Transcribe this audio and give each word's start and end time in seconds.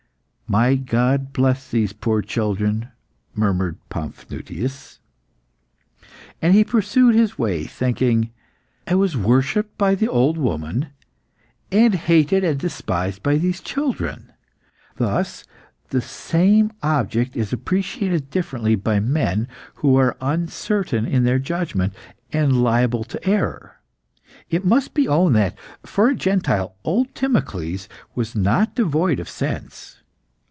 "My 0.47 0.75
God, 0.75 1.31
bless 1.31 1.71
these 1.71 1.93
poor 1.93 2.21
children!" 2.21 2.89
murmured 3.33 3.77
Paphnutius. 3.87 4.99
And 6.41 6.53
he 6.53 6.65
pursued 6.65 7.15
his 7.15 7.39
way, 7.39 7.63
thinking. 7.63 8.31
"I 8.85 8.95
was 8.95 9.15
worshipped 9.15 9.77
by 9.77 9.95
the 9.95 10.09
old 10.09 10.37
woman, 10.37 10.87
and 11.71 11.95
hated 11.95 12.43
and 12.43 12.59
despised 12.59 13.23
by 13.23 13.37
these 13.37 13.61
children. 13.61 14.33
Thus 14.97 15.45
the 15.87 16.01
same 16.01 16.73
object 16.83 17.37
is 17.37 17.53
appreciated 17.53 18.29
differently 18.29 18.75
by 18.75 18.99
men 18.99 19.47
who 19.75 19.95
are 19.95 20.17
uncertain 20.19 21.05
in 21.05 21.23
their 21.23 21.39
judgment 21.39 21.93
and 22.33 22.61
liable 22.61 23.05
to 23.05 23.25
error. 23.25 23.77
It 24.49 24.65
must 24.65 24.93
be 24.93 25.07
owned 25.07 25.37
that, 25.37 25.57
for 25.83 26.09
a 26.09 26.13
Gentile, 26.13 26.75
old 26.83 27.15
Timocles 27.15 27.87
was 28.15 28.35
not 28.35 28.75
devoid 28.75 29.21
of 29.21 29.29
sense. 29.29 29.99